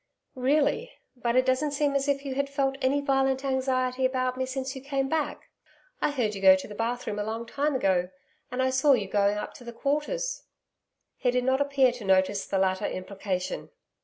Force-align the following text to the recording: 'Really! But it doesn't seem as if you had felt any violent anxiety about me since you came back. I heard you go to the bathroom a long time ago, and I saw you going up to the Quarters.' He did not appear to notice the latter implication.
'Really! 0.33 0.93
But 1.15 1.35
it 1.35 1.45
doesn't 1.45 1.73
seem 1.73 1.93
as 1.93 2.07
if 2.07 2.25
you 2.25 2.33
had 2.33 2.49
felt 2.49 2.75
any 2.81 3.01
violent 3.01 3.45
anxiety 3.45 4.03
about 4.03 4.35
me 4.35 4.47
since 4.47 4.75
you 4.75 4.81
came 4.81 5.07
back. 5.07 5.51
I 6.01 6.09
heard 6.09 6.33
you 6.33 6.41
go 6.41 6.55
to 6.55 6.67
the 6.67 6.73
bathroom 6.73 7.19
a 7.19 7.23
long 7.23 7.45
time 7.45 7.75
ago, 7.75 8.09
and 8.49 8.63
I 8.63 8.71
saw 8.71 8.93
you 8.93 9.07
going 9.07 9.37
up 9.37 9.53
to 9.57 9.63
the 9.63 9.71
Quarters.' 9.71 10.41
He 11.17 11.29
did 11.29 11.43
not 11.43 11.61
appear 11.61 11.91
to 11.91 12.03
notice 12.03 12.47
the 12.47 12.57
latter 12.57 12.87
implication. 12.87 13.69